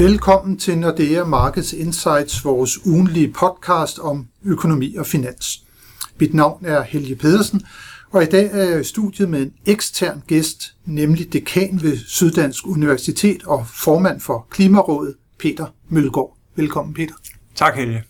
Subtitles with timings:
[0.00, 5.62] Velkommen til Nordea Markets Insights, vores ugenlige podcast om økonomi og finans.
[6.20, 7.62] Mit navn er Helge Pedersen,
[8.10, 12.66] og i dag er jeg i studiet med en ekstern gæst, nemlig dekan ved Syddansk
[12.66, 16.36] Universitet og formand for Klimarådet, Peter Mølgaard.
[16.56, 17.14] Velkommen, Peter.
[17.54, 18.04] Tak, Helge.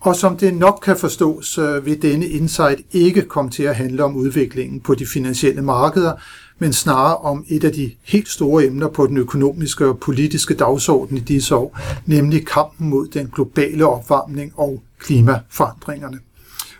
[0.00, 4.16] Og som det nok kan forstås, vil denne insight ikke komme til at handle om
[4.16, 6.12] udviklingen på de finansielle markeder,
[6.58, 11.16] men snarere om et af de helt store emner på den økonomiske og politiske dagsorden
[11.16, 16.18] i disse år, nemlig kampen mod den globale opvarmning og klimaforandringerne.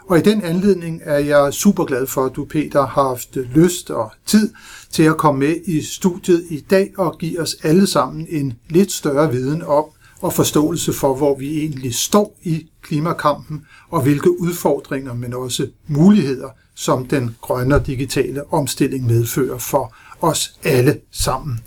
[0.09, 3.91] Og i den anledning er jeg super glad for, at du, Peter, har haft lyst
[3.91, 4.51] og tid
[4.91, 8.93] til at komme med i studiet i dag og give os alle sammen en lidt
[8.93, 9.84] større viden om
[10.20, 16.48] og forståelse for, hvor vi egentlig står i klimakampen og hvilke udfordringer, men også muligheder,
[16.75, 21.61] som den grønne og digitale omstilling medfører for os alle sammen.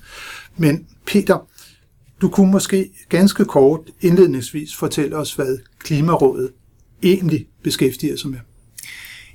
[0.58, 1.48] Men Peter,
[2.22, 6.52] du kunne måske ganske kort indledningsvis fortælle os, hvad Klimarådet
[7.04, 8.40] egentlig beskæftiger sig med.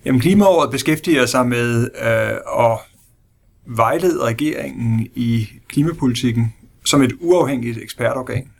[0.04, 2.78] Jamen, Klimarådet beskæftiger sig med øh, at
[3.66, 6.54] vejlede regeringen i klimapolitikken
[6.84, 8.50] som et uafhængigt ekspertorgan.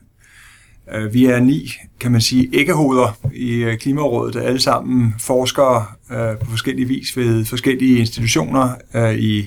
[0.94, 5.86] Øh, vi er ni, kan man sige, æggehoveder i øh, Klimarådet, der alle sammen forskere
[6.10, 8.74] øh, på forskellige vis ved forskellige institutioner
[9.12, 9.46] i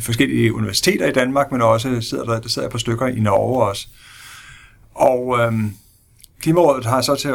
[0.00, 3.64] forskellige universiteter i Danmark, men også sidder der, der sidder et par stykker i Norge
[3.64, 3.88] også.
[4.94, 5.72] Og øhm,
[6.40, 7.30] Klimarådet har så til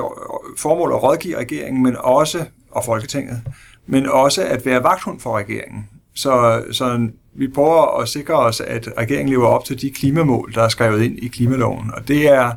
[0.58, 3.42] formål at rådgive regeringen, men også, og Folketinget,
[3.88, 5.90] men også at være vagthund for regeringen.
[6.16, 10.62] Så, så vi prøver at sikre os, at regeringen lever op til de klimamål, der
[10.62, 11.92] er skrevet ind i klimaloven.
[11.94, 12.52] Og det er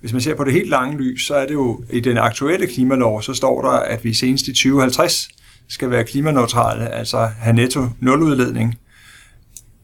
[0.00, 2.66] hvis man ser på det helt lange lys, så er det jo i den aktuelle
[2.66, 5.28] klimalov, så står der, at vi senest i 2050
[5.68, 8.78] skal være klimaneutrale, altså have netto nuludledning.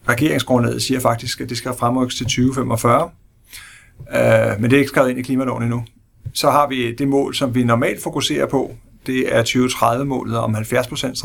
[0.09, 4.89] Regeringsgrundlaget siger faktisk, at det skal fremrykkes til 2045, uh, øh, men det er ikke
[4.89, 5.85] skrevet ind i klimaloven endnu.
[6.33, 8.77] Så har vi det mål, som vi normalt fokuserer på,
[9.07, 10.61] det er 2030-målet om 70%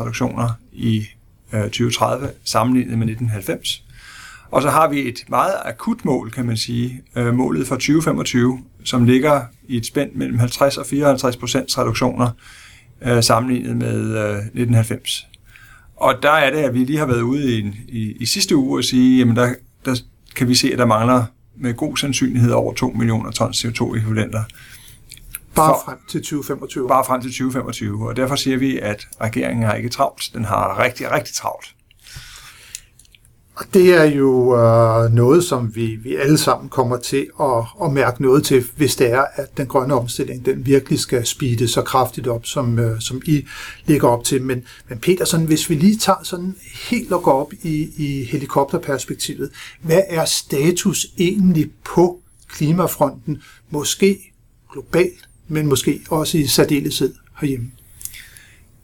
[0.00, 1.06] reduktioner i
[1.52, 3.84] øh, uh, 2030 sammenlignet med 1990.
[4.50, 8.58] Og så har vi et meget akut mål, kan man sige, uh, målet for 2025,
[8.84, 12.30] som ligger i et spænd mellem 50 og 54 procents reduktioner
[13.02, 15.26] øh, sammenlignet med øh, 1990.
[15.96, 18.80] Og der er det, at vi lige har været ude i, i, i sidste uge
[18.80, 19.96] og sige, jamen der, der
[20.36, 21.24] kan vi se, at der mangler
[21.56, 24.42] med god sandsynlighed over 2 millioner tons CO2-ekvivalenter.
[25.54, 26.88] Bare frem til 2025?
[26.88, 30.78] Bare frem til 2025, og derfor siger vi, at regeringen har ikke travlt, den har
[30.78, 31.74] rigtig, rigtig travlt.
[33.60, 37.92] Og det er jo øh, noget, som vi, vi alle sammen kommer til at, at
[37.92, 41.82] mærke noget til, hvis det er, at den grønne omstilling den virkelig skal speede så
[41.82, 43.46] kraftigt op, som, øh, som I
[43.86, 44.42] ligger op til.
[44.42, 46.56] Men, men Peter, sådan, hvis vi lige tager sådan
[46.90, 49.50] helt og går op i, i helikopterperspektivet,
[49.82, 53.42] hvad er status egentlig på klimafronten?
[53.70, 54.32] Måske
[54.72, 57.70] globalt, men måske også i særdeleshed herhjemme.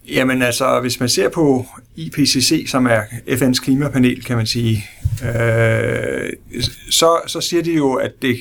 [0.07, 4.85] Jamen altså, hvis man ser på IPCC, som er FN's klimapanel, kan man sige,
[5.23, 6.29] øh,
[6.89, 8.37] så, så siger de jo, at det,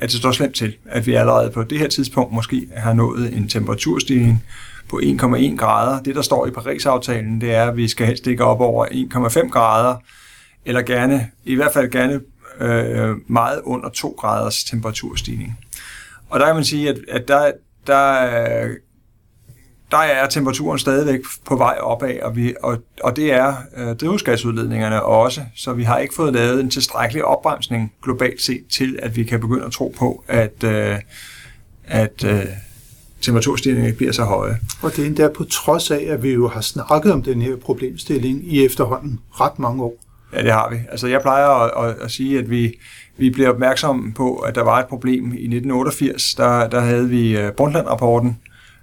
[0.00, 3.32] at det står slemt til, at vi allerede på det her tidspunkt måske har nået
[3.32, 4.44] en temperaturstigning
[4.88, 6.02] på 1,1 grader.
[6.02, 9.48] Det, der står i Paris-aftalen, det er, at vi skal helst ikke op over 1,5
[9.48, 9.96] grader,
[10.64, 12.20] eller gerne, i hvert fald gerne
[12.60, 15.58] øh, meget under 2 graders temperaturstigning.
[16.30, 17.52] Og der kan man sige, at, at der,
[17.86, 18.74] der
[19.90, 25.02] der er temperaturen stadigvæk på vej opad, og, vi, og, og det er øh, drivhusgasudledningerne
[25.02, 29.24] også, så vi har ikke fået lavet en tilstrækkelig opbremsning globalt set til, at vi
[29.24, 30.96] kan begynde at tro på, at, øh,
[31.84, 32.44] at øh,
[33.20, 34.58] temperaturstigningen ikke bliver så høje.
[34.82, 37.56] Og det er endda på trods af, at vi jo har snakket om den her
[37.56, 39.94] problemstilling i efterhånden ret mange år.
[40.32, 40.76] Ja, det har vi.
[40.90, 42.72] Altså jeg plejer at, at, at sige, at vi,
[43.16, 46.34] vi bliver opmærksomme på, at der var et problem i 1988.
[46.34, 48.38] Der, der havde vi øh, Brundtland-rapporten,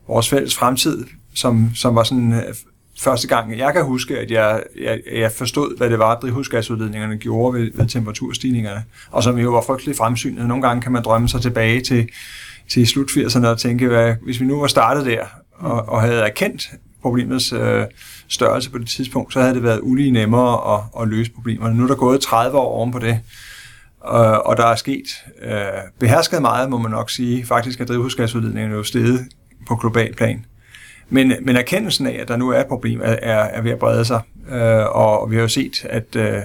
[0.08, 2.56] vores fælles fremtid, som, som var sådan øh,
[3.00, 7.60] første gang, jeg kan huske, at jeg, jeg, jeg forstod, hvad det var, drivhusgasudledningerne gjorde
[7.60, 10.48] ved, ved temperaturstigningerne, og som jo var frygteligt fremsynet.
[10.48, 12.10] Nogle gange kan man drømme sig tilbage til,
[12.70, 16.22] til slut 80'erne og tænke, hvad, hvis vi nu var startet der og, og havde
[16.22, 16.70] erkendt
[17.02, 17.86] problemets øh,
[18.28, 21.78] størrelse på det tidspunkt, så havde det været ulige nemmere at, at løse problemerne.
[21.78, 23.20] Nu er der gået 30 år oven på det,
[24.00, 25.06] og, og der er sket
[25.44, 25.52] øh,
[26.00, 27.46] behersket meget, må man nok sige.
[27.46, 29.28] Faktisk er drivhusgasudledningerne jo steget
[29.68, 30.46] på global plan.
[31.10, 34.06] Men, men erkendelsen af, at der nu er et problem, er, er ved at brede
[34.06, 34.22] sig.
[34.52, 36.42] Øh, og vi har jo set, at øh,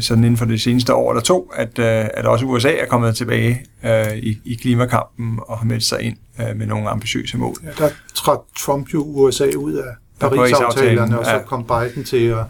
[0.00, 3.16] sådan inden for det seneste år eller to, at, øh, at også USA er kommet
[3.16, 7.56] tilbage øh, i, i klimakampen og har meldt sig ind øh, med nogle ambitiøse mål.
[7.64, 11.42] Ja, der trak Trump jo USA ud af Paris-aftalerne, og så ja.
[11.42, 12.44] kom Biden til at,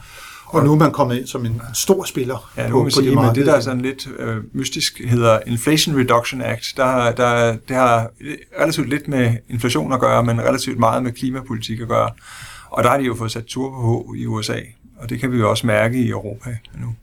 [0.46, 3.14] Og nu er man kommet ind som en stor spiller ja, på, på sige, de
[3.14, 3.32] markeder.
[3.32, 6.74] Men det, der er sådan lidt øh, mystisk, hedder Inflation Reduction Act.
[6.76, 8.10] Der, der, det har
[8.60, 12.10] relativt lidt med inflation at gøre, men relativt meget med klimapolitik at gøre.
[12.70, 14.58] Og der har de jo fået sat tur på i USA,
[14.96, 16.94] og det kan vi jo også mærke i Europa nu.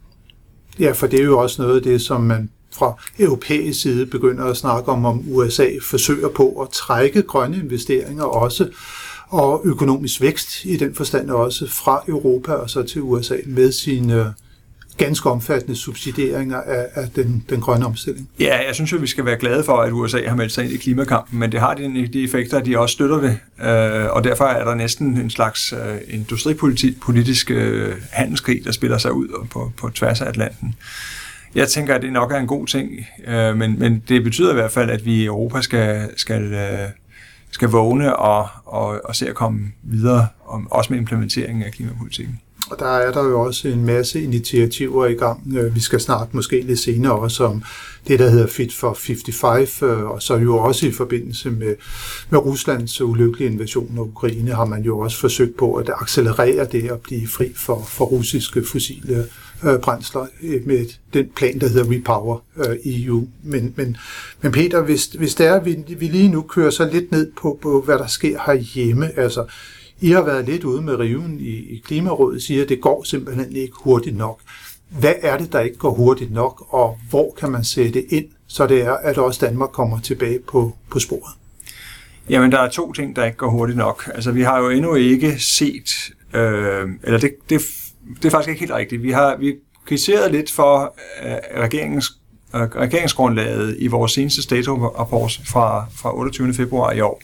[0.79, 4.45] Ja, for det er jo også noget af det, som man fra europæisk side begynder
[4.45, 8.69] at snakke om, om USA forsøger på at trække grønne investeringer også,
[9.33, 14.15] og økonomisk vækst i den forstand også fra Europa og så til USA med sine
[14.15, 14.25] øh,
[14.97, 18.29] ganske omfattende subsidieringer af, af den, den grønne omstilling.
[18.39, 20.73] Ja, jeg synes jo, vi skal være glade for, at USA har meldt sig ind
[20.73, 24.23] i klimakampen, men det har de, de effekter, at de også støtter det, øh, og
[24.23, 29.71] derfor er der næsten en slags øh, industripolitisk øh, handelskrig, der spiller sig ud på,
[29.77, 30.75] på tværs af Atlanten.
[31.55, 32.89] Jeg tænker, at det nok er en god ting,
[33.27, 36.89] øh, men, men det betyder i hvert fald, at vi i Europa skal, skal, øh,
[37.53, 42.41] skal vågne og, og, og se at komme videre, om, også med implementeringen af klimapolitikken.
[42.73, 45.57] Og der er der jo også en masse initiativer i gang.
[45.57, 47.63] Øh, vi skal snart måske lidt senere også om
[48.07, 51.75] det, der hedder Fit for 55, øh, og så jo også i forbindelse med,
[52.29, 56.91] med Ruslands ulykkelige invasion af Ukraine har man jo også forsøgt på at accelerere det
[56.91, 59.25] og blive fri for, for russiske fossile
[59.63, 60.25] øh, brændsler
[60.65, 62.39] med den plan, der hedder Repower
[62.85, 63.27] EU.
[63.43, 63.97] Men, men,
[64.41, 67.31] men Peter, hvis, hvis det er, at vi, vi lige nu kører så lidt ned
[67.41, 69.45] på, på, hvad der sker herhjemme, altså
[70.03, 73.55] i har været lidt ude med riven i, i Klimarådet, siger, at det går simpelthen
[73.55, 74.39] ikke hurtigt nok.
[74.89, 78.67] Hvad er det, der ikke går hurtigt nok, og hvor kan man sætte ind, så
[78.67, 81.33] det er, at også Danmark kommer tilbage på, på sporet?
[82.29, 84.09] Jamen, der er to ting, der ikke går hurtigt nok.
[84.13, 85.89] Altså, vi har jo endnu ikke set,
[86.33, 87.61] øh, eller det, det,
[88.17, 89.03] det er faktisk ikke helt rigtigt.
[89.03, 89.55] Vi har vi
[89.85, 90.95] kritiseret lidt for
[91.25, 92.11] øh, regeringens,
[92.55, 96.53] øh, regeringsgrundlaget i vores seneste statusrapport fra, fra 28.
[96.53, 97.21] februar i år,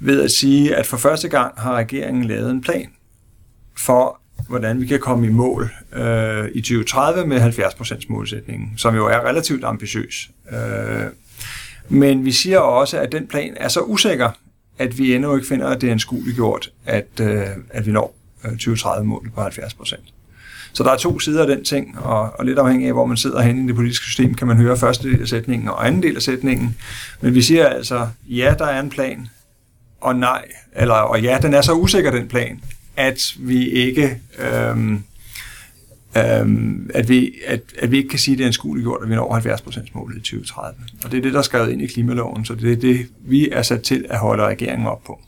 [0.00, 2.88] ved at sige, at for første gang har regeringen lavet en plan
[3.78, 9.06] for, hvordan vi kan komme i mål øh, i 2030 med 70% målsætningen, som jo
[9.06, 10.30] er relativt ambitiøs.
[10.52, 11.02] Øh,
[11.88, 14.30] men vi siger også, at den plan er så usikker,
[14.78, 18.14] at vi endnu ikke finder, at det er en gjort, at, øh, at vi når
[18.44, 20.12] øh, 2030-målet på 70%.
[20.72, 23.16] Så der er to sider af den ting, og, og lidt afhængig af, hvor man
[23.16, 26.02] sidder henne i det politiske system, kan man høre første del af sætningen og anden
[26.02, 26.76] del af sætningen.
[27.20, 29.28] Men vi siger altså, ja, der er en plan,
[30.06, 32.60] og nej, eller og ja, den er så usikker, den plan,
[32.96, 34.20] at vi ikke...
[34.38, 35.04] Øhm,
[36.16, 39.10] øhm, at, vi, at, at vi ikke kan sige, at det er en gjort, at
[39.10, 40.80] vi når 70% målet i 2030.
[41.04, 43.48] Og det er det, der er skrevet ind i klimaloven, så det er det, vi
[43.50, 45.20] er sat til at holde regeringen op på.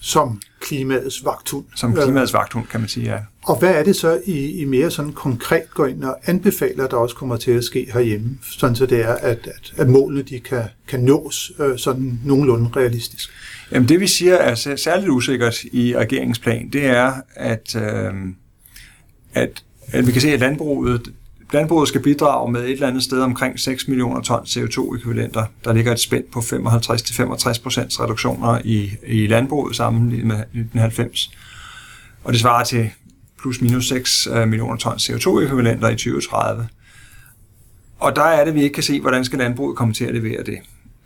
[0.00, 1.64] Som klimaets vagthund.
[1.76, 3.18] Som klimaets vagthund, kan man sige, ja.
[3.44, 6.96] Og hvad er det så, I, I mere sådan konkret går ind og anbefaler, der
[6.96, 10.40] også kommer til at ske herhjemme, sådan så det er, at, at, at målene de
[10.40, 13.30] kan, kan nås øh, sådan nogenlunde realistisk?
[13.72, 18.12] Jamen det vi siger er særligt usikkert i regeringsplan, det er, at, øh,
[19.34, 21.12] at, at vi kan se, at landbruget,
[21.52, 25.44] landbruget skal bidrage med et eller andet sted omkring 6 millioner ton CO2-ekvivalenter.
[25.64, 31.30] Der ligger et spænd på 55-65 procents reduktioner i, i landbruget sammenlignet med 1990.
[32.24, 32.90] Og det svarer til
[33.42, 36.68] plus minus 6 øh, millioner ton CO2-ekvivalenter i 2030.
[37.98, 40.42] Og der er det, vi ikke kan se, hvordan skal landbruget komme til at levere
[40.42, 40.58] det.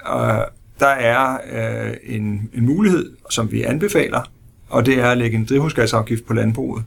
[0.05, 0.47] Og
[0.81, 4.31] der er øh, en, en mulighed, som vi anbefaler,
[4.69, 6.85] og det er at lægge en drivhusgasafgift på landbruget.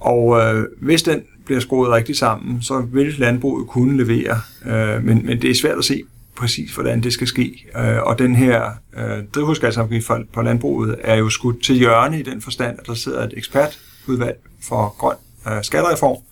[0.00, 5.26] Og øh, hvis den bliver skruet rigtigt sammen, så vil landbruget kunne levere, øh, men,
[5.26, 6.02] men det er svært at se
[6.36, 7.66] præcis, hvordan det skal ske.
[7.76, 12.40] Øh, og den her øh, drivhusgasafgift på landbruget er jo skudt til hjørne i den
[12.40, 15.16] forstand, at der sidder et ekspert udvalg for grøn
[15.48, 16.22] øh, skattereform,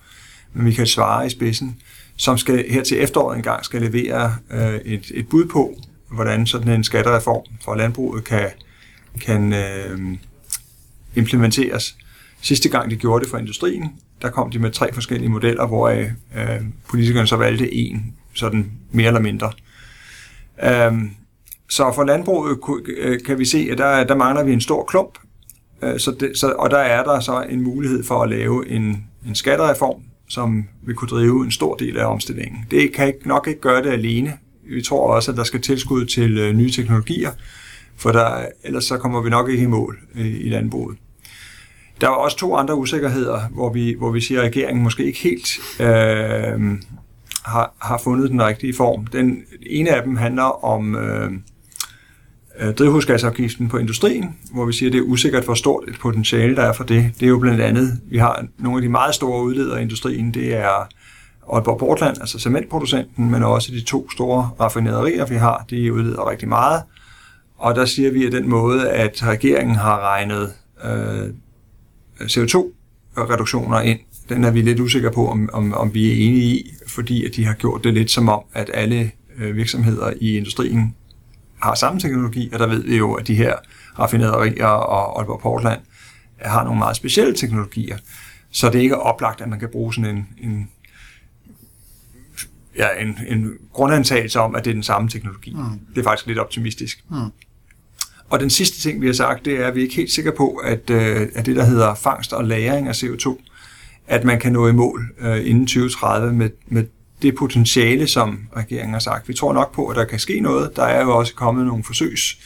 [0.52, 1.80] med Michael Svare i spidsen,
[2.16, 5.74] som skal her til efteråret engang skal levere øh, et, et bud på,
[6.10, 8.50] hvordan sådan en skattereform for landbruget kan,
[9.20, 10.18] kan øh,
[11.14, 11.96] implementeres.
[12.40, 15.88] Sidste gang de gjorde det for industrien, der kom de med tre forskellige modeller, hvor
[15.88, 19.52] øh, politikerne så valgte en, sådan mere eller mindre.
[20.62, 20.92] Øh,
[21.68, 25.18] så for landbruget øh, kan vi se, at der, der mangler vi en stor klump,
[25.84, 29.04] Øh, så det, så, og der er der så en mulighed for at lave en,
[29.28, 32.66] en skattereform, som vil kunne drive en stor del af omstillingen.
[32.70, 34.32] Det kan ikke, nok ikke gøre det alene,
[34.68, 37.30] vi tror også, at der skal tilskud til øh, nye teknologier,
[37.96, 40.98] for der, ellers så kommer vi nok ikke i mål øh, i landbruget.
[42.00, 45.18] Der er også to andre usikkerheder, hvor vi, hvor vi siger, at regeringen måske ikke
[45.18, 45.48] helt
[45.80, 46.78] øh,
[47.44, 49.06] har, har fundet den rigtige form.
[49.06, 51.32] Den ene af dem handler om øh, øh,
[52.60, 56.56] Øh, drivhusgasafgiften på industrien, hvor vi siger, at det er usikkert, hvor stort et potentiale
[56.56, 57.12] der er for det.
[57.20, 60.34] Det er jo blandt andet, vi har nogle af de meget store udledere i industrien,
[60.34, 60.88] det er
[61.52, 66.48] Aalborg Portland, altså cementproducenten, men også de to store raffinaderier, vi har, de udleder rigtig
[66.48, 66.82] meget.
[67.56, 70.52] Og der siger vi, at den måde, at regeringen har regnet
[70.84, 71.30] øh,
[72.22, 76.74] CO2-reduktioner ind den er vi lidt usikre på, om, om, om vi er enige i,
[76.86, 80.94] fordi at de har gjort det lidt som om, at alle øh, virksomheder i industrien
[81.64, 83.54] har samme teknologi, og der ved vi jo, at de her
[83.98, 85.80] raffinaderier og Aalborg Portland
[86.38, 87.98] har nogle meget specielle teknologier,
[88.50, 90.70] så det er ikke oplagt, at man kan bruge sådan en, en
[92.76, 95.54] ja, en, en grundantagelse om, at det er den samme teknologi.
[95.54, 95.80] Mm.
[95.94, 97.04] Det er faktisk lidt optimistisk.
[97.10, 97.16] Mm.
[98.30, 100.32] Og den sidste ting, vi har sagt, det er, at vi er ikke helt sikre
[100.32, 103.36] på, at, øh, at det, der hedder fangst og lagring af CO2,
[104.06, 106.84] at man kan nå i mål øh, inden 2030 med, med
[107.24, 109.28] det potentiale, som regeringen har sagt.
[109.28, 110.76] Vi tror nok på, at der kan ske noget.
[110.76, 112.38] Der er jo også kommet nogle forsøgs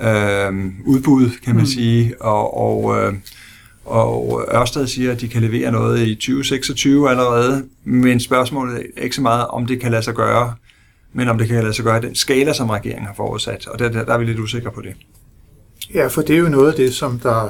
[0.00, 0.52] øh,
[0.84, 1.66] udbud, kan man mm.
[1.66, 3.14] sige, og, og, øh,
[3.84, 9.16] og Ørsted siger, at de kan levere noget i 2026 allerede, men spørgsmålet er ikke
[9.16, 10.54] så meget, om det kan lade sig gøre,
[11.12, 13.78] men om det kan lade sig gøre i den skala, som regeringen har forudsat, og
[13.78, 14.94] der, der, der er vi lidt usikre på det.
[15.94, 17.48] Ja, for det er jo noget af det, som der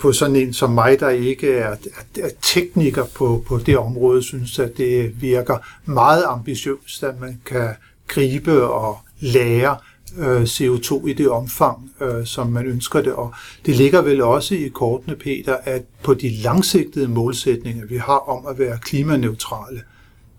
[0.00, 1.76] på sådan en som mig, der ikke er, er,
[2.22, 7.68] er tekniker på, på det område, synes, at det virker meget ambitiøst, at man kan
[8.08, 9.76] gribe og lære
[10.18, 13.12] øh, CO2 i det omfang, øh, som man ønsker det.
[13.12, 13.34] Og
[13.66, 18.46] det ligger vel også i kortene, Peter, at på de langsigtede målsætninger, vi har om
[18.46, 19.82] at være klimaneutrale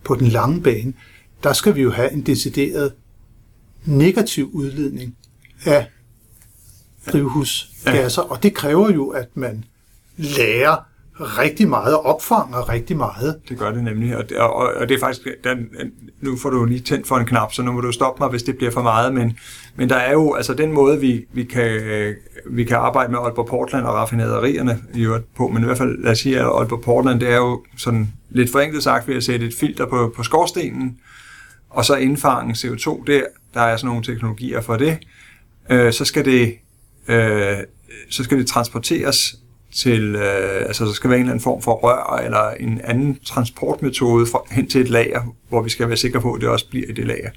[0.04, 0.94] på den lange bane,
[1.44, 2.94] der skal vi jo have en decideret
[3.86, 5.16] negativ udledning
[5.66, 5.88] af
[7.12, 9.64] drivhusgasser, og det kræver jo, at man
[10.18, 13.40] lærer rigtig meget og opfanger rigtig meget.
[13.50, 15.70] Det gør det nemlig, og det, og, og det er faktisk, den,
[16.22, 18.44] nu får du lige tændt for en knap, så nu må du stoppe mig, hvis
[18.44, 19.38] det bliver for meget, men,
[19.76, 22.16] men der er jo, altså den måde, vi, vi, kan, øh,
[22.46, 26.04] vi kan arbejde med Aalborg Portland og raffinaderierne i øvrigt på, men i hvert fald,
[26.04, 29.24] lad os sige, at Aalborg Portland, det er jo sådan lidt forenklet sagt ved at
[29.24, 30.98] sætte et filter på, på skorstenen,
[31.70, 33.22] og så indfange CO2 der,
[33.54, 34.98] der er sådan nogle teknologier for det,
[35.70, 36.58] øh, så skal det
[37.12, 37.58] øh,
[38.10, 39.36] så skal det transporteres
[39.76, 43.20] til, øh, altså der skal være en eller anden form for rør eller en anden
[43.26, 46.70] transportmetode for, hen til et lager, hvor vi skal være sikre på, at det også
[46.70, 47.30] bliver i det lager.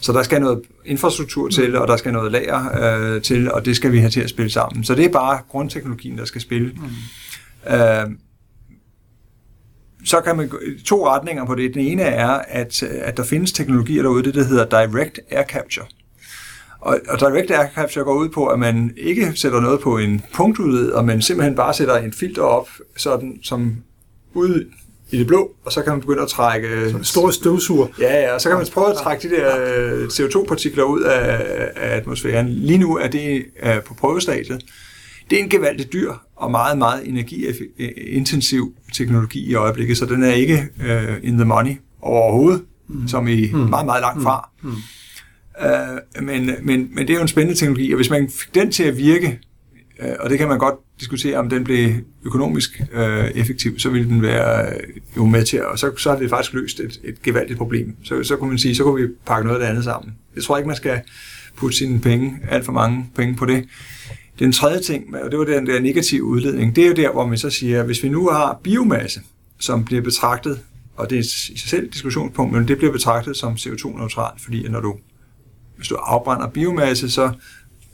[0.00, 3.76] Så der skal noget infrastruktur til, og der skal noget lager øh, til, og det
[3.76, 4.84] skal vi have til at spille sammen.
[4.84, 6.72] Så det er bare grundteknologien, der skal spille.
[6.76, 7.74] Mm.
[7.74, 8.06] Øh,
[10.04, 10.50] så kan man
[10.84, 11.74] to retninger på det.
[11.74, 15.86] Den ene er, at, at der findes teknologier derude, det der hedder Direct Air Capture.
[16.86, 20.22] Og, og direct air capture går ud på, at man ikke sætter noget på en
[20.34, 23.76] punktuдлeder, men simpelthen bare sætter en filter op, sådan, som
[24.34, 24.70] ud
[25.10, 26.90] i det blå, og så kan man begynde at trække...
[26.90, 27.86] Som en stor støvsuger.
[28.00, 31.46] Ja, ja, og så kan man prøve at trække de der øh, CO2-partikler ud af,
[31.76, 32.48] af atmosfæren.
[32.48, 34.64] Lige nu er det uh, på prøvestadiet.
[35.30, 40.32] Det er en gevaldig dyr og meget, meget energiintensiv teknologi i øjeblikket, så den er
[40.32, 43.08] ikke uh, in the money overhovedet, mm.
[43.08, 43.58] som i mm.
[43.58, 44.50] meget, meget langt fra.
[44.62, 44.72] Mm.
[45.62, 48.72] Øh, men, men, men det er jo en spændende teknologi, og hvis man fik den
[48.72, 49.38] til at virke,
[50.02, 51.90] uh, og det kan man godt diskutere, om den blev
[52.24, 54.80] økonomisk uh, effektiv, så ville den være øh,
[55.16, 57.96] jo med til, og så, så har det faktisk løst et, et gevaldigt problem.
[58.04, 60.14] Så, så kunne man sige, så kunne vi pakke noget af det andet sammen.
[60.34, 61.00] Jeg tror ikke, man skal
[61.56, 63.64] putte sine penge, alt for mange penge på det.
[64.38, 67.26] Den tredje ting, og det var den der negative udledning, det er jo der, hvor
[67.26, 69.20] man så siger, at hvis vi nu har biomasse,
[69.58, 70.60] som bliver betragtet,
[70.96, 74.68] og det er i sig selv et diskussionspunkt, men det bliver betragtet som CO2-neutralt, fordi
[74.68, 74.96] når du
[75.76, 77.32] hvis du afbrænder biomasse, så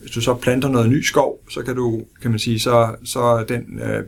[0.00, 3.44] hvis du så planter noget ny skov, så kan du, kan man sige, så, så
[3.48, 4.04] den, øh,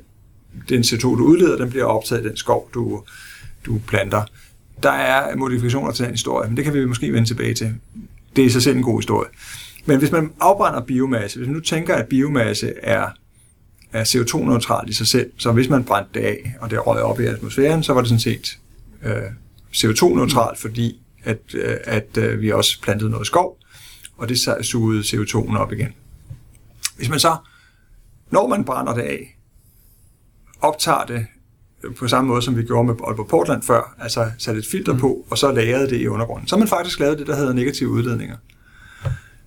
[0.68, 3.02] den CO2, du udleder, den bliver optaget i den skov, du,
[3.66, 4.22] du planter.
[4.82, 7.74] Der er modifikationer til den historie, men det kan vi måske vende tilbage til.
[8.36, 9.28] Det er i sig selv en god historie.
[9.86, 13.06] Men hvis man afbrænder biomasse, hvis man nu tænker, at biomasse er,
[13.92, 17.20] er CO2-neutralt i sig selv, så hvis man brændte det af, og det røg op
[17.20, 18.58] i atmosfæren, så var det sådan set
[19.04, 19.22] øh,
[19.72, 23.58] CO2-neutralt, fordi at, øh, at øh, vi også plantede noget skov,
[24.16, 25.92] og det sugede CO2'en op igen.
[26.96, 27.36] Hvis man så,
[28.30, 29.38] når man brænder det af,
[30.60, 31.26] optager det
[31.98, 34.98] på samme måde, som vi gjorde med Aalborg Portland før, altså satte et filter mm.
[34.98, 36.48] på, og så lagrede det i undergrunden.
[36.48, 38.36] Så har man faktisk lavet det, der hedder negative udledninger.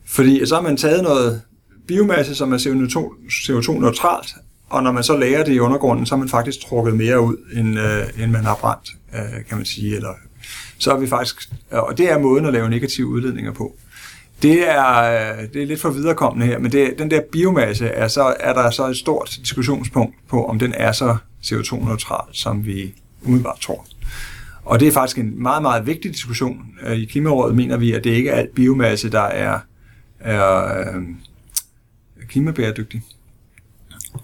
[0.05, 1.41] Fordi så har man taget noget
[1.87, 4.35] biomasse, som er CO2-neutralt,
[4.69, 7.37] og når man så lagrer det i undergrunden, så har man faktisk trukket mere ud,
[7.53, 9.95] end, øh, end man har brændt, øh, kan man sige.
[9.95, 10.13] Eller,
[10.77, 13.77] så er vi faktisk, og det er måden at lave negative udledninger på.
[14.41, 18.07] Det er, øh, det er lidt for viderekommende her, men det, den der biomasse, er,
[18.07, 22.93] så, er der så et stort diskussionspunkt på, om den er så CO2-neutral, som vi
[23.23, 23.85] umiddelbart tror.
[24.65, 26.65] Og det er faktisk en meget, meget vigtig diskussion.
[26.87, 29.59] Øh, I Klimarådet mener vi, at det ikke er alt biomasse, der er,
[30.19, 31.03] er øh,
[32.27, 33.01] klimabæredygtig.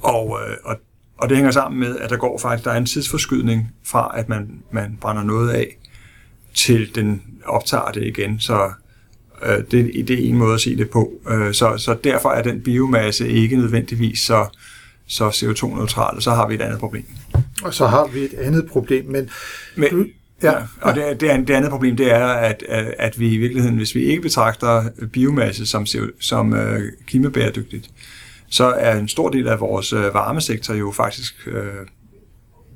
[0.01, 0.75] Og, øh, og,
[1.17, 4.29] og det hænger sammen med, at der går faktisk, der er en tidsforskydning fra, at
[4.29, 5.77] man, man brænder noget af,
[6.53, 8.39] til den optager det igen.
[8.39, 8.71] Så
[9.45, 11.11] Øh, det, det er en måde at se det på.
[11.29, 14.45] Øh, så, så derfor er den biomasse ikke nødvendigvis så,
[15.07, 17.05] så CO2-neutral, og så har vi et andet problem.
[17.63, 19.29] Og så har vi et andet problem, men...
[19.75, 20.05] men du,
[20.43, 22.63] ja, ja, og det, det, det andet problem, det er, at,
[22.99, 24.83] at vi i virkeligheden, hvis vi ikke betragter
[25.13, 25.85] biomasse som,
[26.19, 26.59] som uh,
[27.07, 27.89] klimabæredygtigt,
[28.49, 31.47] så er en stor del af vores uh, varmesektor jo faktisk,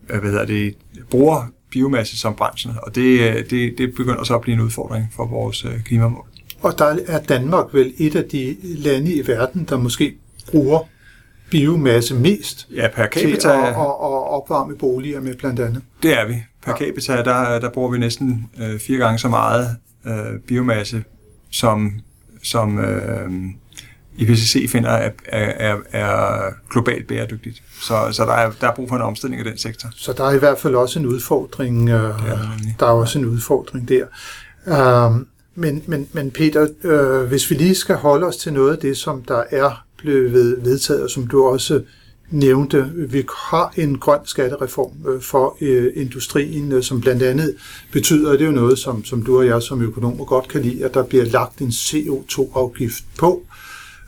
[0.08, 0.76] hvad hedder det,
[1.10, 5.26] bruger biomasse som brændsel, og det, det, det begynder så at blive en udfordring for
[5.26, 6.27] vores klimamål.
[6.62, 10.18] Og der er Danmark vel et af de lande i verden, der måske
[10.52, 10.80] bruger
[11.50, 15.82] biomasse mest ja, per capita, til at, at, at opvarme boliger med blandt andet.
[16.04, 16.44] Det er vi.
[16.64, 16.78] Per ja.
[16.78, 21.04] capita, der, der bruger vi næsten øh, fire gange så meget øh, biomasse,
[21.52, 21.92] som,
[22.44, 23.32] som øh,
[24.18, 27.64] IPCC finder er, er, er globalt bæredygtigt.
[27.82, 29.90] Så, så der, er, der er brug for en omstilling af den sektor.
[29.96, 31.90] Så der er i hvert fald også en udfordring.
[31.90, 32.38] Øh, ja,
[32.80, 34.06] der er også en udfordring der.
[34.68, 35.22] Øh,
[35.58, 38.98] men, men, men Peter, øh, hvis vi lige skal holde os til noget af det,
[38.98, 41.82] som der er blevet vedtaget, og som du også
[42.32, 47.56] nævnte, vi har en grøn skattereform øh, for øh, industrien, øh, som blandt andet
[47.92, 50.62] betyder, at det er jo noget, som, som du og jeg som økonomer godt kan
[50.62, 53.42] lide, at der bliver lagt en CO2-afgift på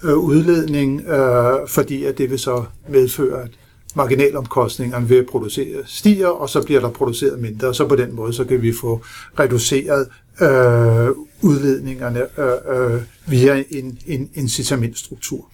[0.03, 3.51] øh, udledning, øh, fordi at det vil så medføre, at
[3.95, 8.15] marginalomkostningerne ved at producere stiger, og så bliver der produceret mindre, og så på den
[8.15, 9.01] måde, så kan vi få
[9.39, 10.07] reduceret
[10.41, 15.51] øh, udledningerne øh, øh, via en, en incitamentstruktur.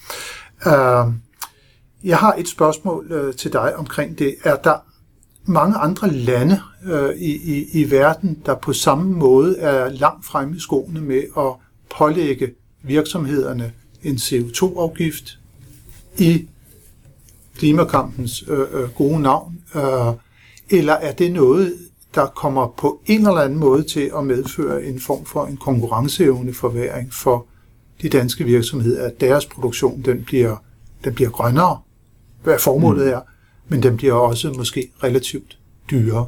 [0.68, 1.14] Øh,
[2.04, 4.36] jeg har et spørgsmål øh, til dig omkring det.
[4.44, 4.78] Er der
[5.46, 10.56] mange andre lande øh, i, i, i verden, der på samme måde er langt fremme
[10.56, 11.54] i skoene med at
[11.98, 12.52] pålægge
[12.84, 13.74] virksomhederne
[14.04, 15.40] en CO2-afgift
[16.18, 16.48] i
[17.58, 19.58] klimakampens øh, øh, gode navn?
[19.76, 20.14] Øh,
[20.70, 21.74] eller er det noget,
[22.16, 27.14] der kommer på en eller anden måde til at medføre en form for en konkurrenceevneforværing
[27.14, 27.46] for
[28.02, 30.56] de danske virksomheder, at deres produktion den bliver,
[31.04, 31.80] den bliver grønnere,
[32.44, 33.12] hvad formålet mm.
[33.12, 33.22] er,
[33.68, 35.58] men den bliver også måske relativt
[35.92, 36.28] dyrere.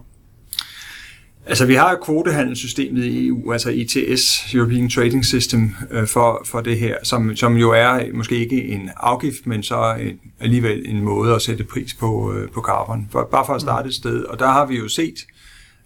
[1.46, 6.80] Altså, vi har kvotehandelssystemet i EU, altså ETS, European Trading System, øh, for, for det
[6.80, 11.36] her, som, som jo er måske ikke en afgift, men så en, alligevel en måde
[11.36, 13.08] at sætte pris på, øh, på carbon.
[13.12, 14.24] For, bare for at starte et sted.
[14.24, 15.16] Og der har vi jo set,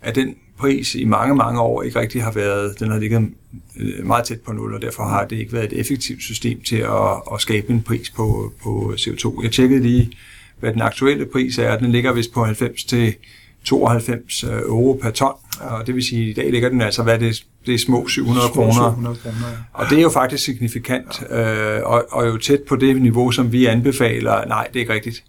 [0.01, 3.29] at den pris i mange, mange år ikke rigtig har været, den har ligget
[3.77, 6.75] øh, meget tæt på nul, og derfor har det ikke været et effektivt system til
[6.77, 9.43] at, at skabe en pris på, på CO2.
[9.43, 10.11] Jeg tjekkede lige,
[10.59, 11.77] hvad den aktuelle pris er.
[11.77, 13.15] Den ligger vist på 90 til
[13.63, 17.03] 92 øh, euro per ton, og det vil sige, at i dag ligger den altså,
[17.03, 18.91] hvad det, det er små 700 små kroner.
[18.91, 19.55] 700 kroner ja.
[19.73, 21.77] Og det er jo faktisk signifikant, ja.
[21.77, 24.45] øh, og, og jo tæt på det niveau, som vi anbefaler.
[24.45, 25.23] Nej, det er ikke rigtigt.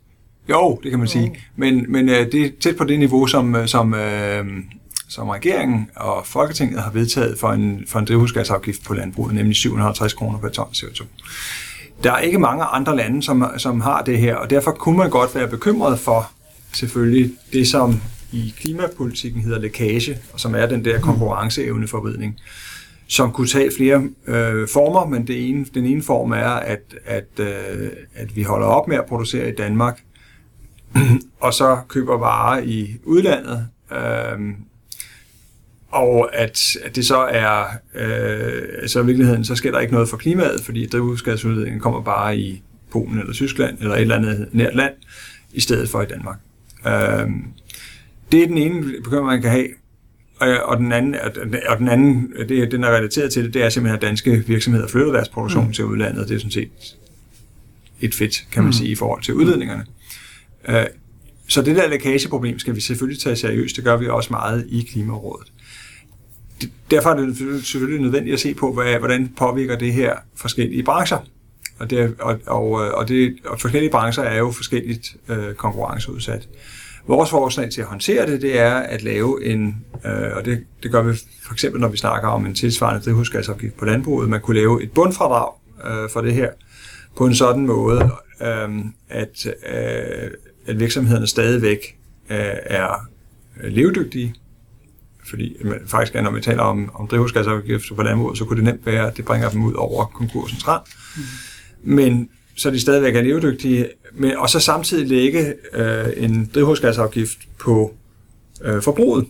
[0.48, 1.36] Jo, det kan man sige.
[1.56, 4.46] Men, men øh, det er tæt på det niveau, som, øh, som, øh,
[5.08, 10.12] som regeringen og Folketinget har vedtaget for en, for en drivhusgasafgift på landbruget, nemlig 750
[10.12, 11.04] kroner per ton CO2.
[12.04, 15.10] Der er ikke mange andre lande, som, som har det her, og derfor kunne man
[15.10, 16.30] godt være bekymret for
[16.72, 18.00] selvfølgelig det, som
[18.32, 22.38] i klimapolitikken hedder lækage, og som er den der konkurrenceevneforvridning,
[23.06, 27.28] som kunne tage flere øh, former, men det ene, den ene form er, at, at,
[27.38, 30.02] øh, at vi holder op med at producere i Danmark,
[31.40, 34.54] og så køber varer i udlandet, øh,
[35.92, 40.08] og at, at det så er, øh, så i virkeligheden, så sker der ikke noget
[40.08, 44.74] for klimaet, fordi drivhusgasudledningen kommer bare i Polen eller Tyskland, eller et eller andet nært
[44.74, 44.94] land,
[45.52, 46.38] i stedet for i Danmark.
[46.86, 47.30] Øh,
[48.32, 49.68] det er den ene bekymring, man kan have.
[50.64, 51.14] Og den anden,
[51.68, 54.88] og den anden det, den er relateret til det, det er simpelthen, at danske virksomheder
[54.88, 55.72] flytter deres produktion mm.
[55.72, 56.28] til udlandet.
[56.28, 56.70] Det er sådan set
[58.00, 58.72] et fedt, kan man mm.
[58.72, 59.80] sige, i forhold til udledningerne.
[59.82, 60.01] Øh,
[60.68, 60.84] Øh,
[61.48, 63.76] så det der lækageproblem skal vi selvfølgelig tage seriøst.
[63.76, 65.52] Det gør vi også meget i Klimarådet.
[66.90, 71.18] Derfor er det selvfølgelig nødvendigt at se på, hvordan påvirker det her forskellige brancher.
[71.78, 76.48] Og, det, og, og, øh, og, det, og forskellige brancher er jo forskelligt øh, konkurrenceudsat.
[77.06, 80.90] Vores forslag til at håndtere det, det er at lave en, øh, og det, det
[80.90, 84.56] gør vi for eksempel, når vi snakker om en tilsvarende drivhusgasafgift på landbruget, man kunne
[84.56, 85.52] lave et bundfradrag
[85.84, 86.50] øh, for det her,
[87.16, 88.10] på en sådan måde,
[88.42, 88.68] øh,
[89.08, 90.30] at, øh,
[90.66, 91.98] at virksomhederne stadigvæk
[92.28, 93.08] er
[93.64, 94.34] levedygtige,
[95.28, 99.06] fordi faktisk, når vi taler om, om drivhusgasafgifter på landbruget, så kunne det nemt være,
[99.06, 100.82] at det bringer dem ud over konkursens rand.
[101.16, 101.22] Mm.
[101.94, 107.94] Men så de stadigvæk er levedygtige, men, og så samtidig lægge øh, en drivhusgasafgift på
[108.64, 109.26] øh, forbruget,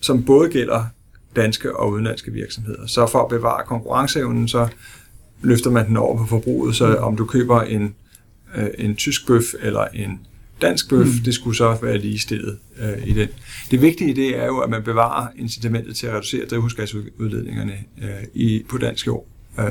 [0.00, 0.84] som både gælder
[1.36, 2.86] danske og udenlandske virksomheder.
[2.86, 4.68] Så for at bevare konkurrenceevnen, så
[5.42, 7.94] løfter man den over på forbruget, så om du køber en,
[8.56, 10.20] øh, en tysk bøf eller en
[10.62, 11.24] dansk bøf, mm.
[11.24, 13.28] det skulle så være ligestillet øh, i den.
[13.70, 18.64] Det vigtige det er jo, at man bevarer incitamentet til at reducere drivhusgasudledningerne øh, i,
[18.68, 19.26] på dansk jord.
[19.58, 19.64] Øh,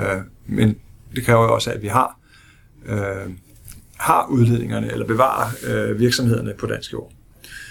[0.47, 0.75] men
[1.15, 2.19] det kræver jo også, at vi har
[2.85, 3.31] øh,
[3.97, 7.11] har udledningerne, eller bevarer øh, virksomhederne på dansk jord.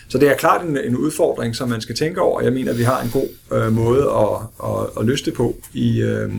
[0.09, 2.43] Så det er klart en, en udfordring, som man skal tænke over.
[2.43, 5.57] Jeg mener, at vi har en god øh, måde at, at, at løse det på
[5.73, 6.33] i, øh,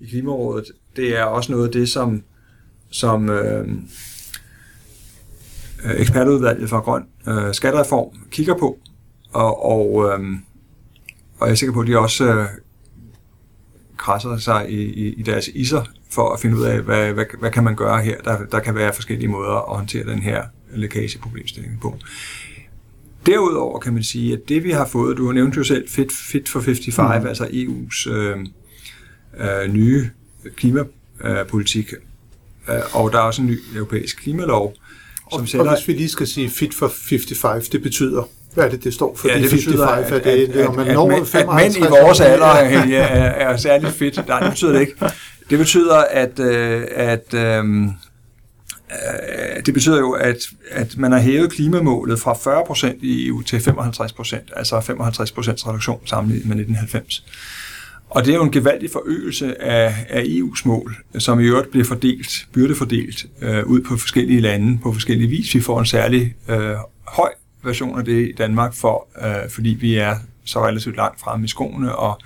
[0.00, 0.64] i Klimarådet.
[0.96, 2.22] Det er også noget af det, som,
[2.90, 3.68] som øh,
[5.84, 8.78] ekspertudvalget for grøn øh, skattereform kigger på.
[9.32, 10.20] Og, og, øh,
[11.38, 12.46] og jeg er sikker på, at de også øh,
[13.96, 17.50] krasser sig i, i, i deres iser for at finde ud af, hvad, hvad, hvad
[17.50, 18.20] kan man gøre her.
[18.20, 20.42] Der, der kan være forskellige måder at håndtere den her
[20.74, 21.98] lækageproblemstilling på.
[23.26, 26.12] Derudover kan man sige, at det vi har fået, du har nævnt jo selv Fit,
[26.12, 27.28] Fit for 55, mm.
[27.28, 28.38] altså EU's øh,
[29.38, 30.10] øh, nye
[30.56, 31.92] klimapolitik,
[32.68, 34.74] øh, og der er også en ny europæisk klimalov,
[35.32, 35.66] som og, sætter...
[35.66, 38.94] Og hvis vi lige skal sige Fit for 55, det betyder hvad er det, det
[38.94, 39.28] står for?
[39.28, 41.86] Ja, det 55, betyder, at, er det, at, man at, når at, 55, at mænd
[41.86, 44.28] i vores alder er, er, er særligt fedt.
[44.28, 44.94] Nej, det betyder det ikke.
[45.50, 47.64] Det betyder, at, øh, at øh,
[49.66, 50.36] det betyder jo, at,
[50.70, 56.48] at man har hævet klimamålet fra 40% i EU til 55%, altså 55% reduktion sammenlignet
[56.48, 57.24] med 1990.
[58.14, 61.84] Og det er jo en gevaldig forøgelse af, af EU's mål, som i øvrigt bliver
[61.84, 65.54] fordelt, byrdefordelt øh, ud på forskellige lande på forskellige vis.
[65.54, 66.76] Vi får en særlig øh,
[67.08, 67.28] høj
[67.64, 71.48] version af det i Danmark, for, øh, fordi vi er så relativt langt fremme i
[71.48, 72.18] skoene, og,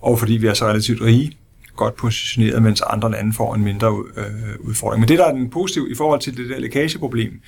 [0.00, 1.36] og fordi vi er så relativt rige,
[1.76, 4.24] godt positioneret, mens andre lande får en mindre øh,
[4.60, 5.00] udfordring.
[5.00, 7.40] Men det, der er den positive i forhold til det der lækageproblem,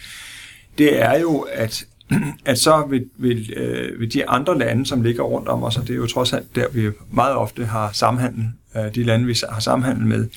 [0.78, 1.86] det er jo, at
[2.44, 5.82] at så vil, vil, øh, vil de andre lande, som ligger rundt om os, og
[5.82, 8.44] det er jo trods alt der, vi meget ofte har samhandel,
[8.76, 10.28] øh, de lande, vi har samhandel med,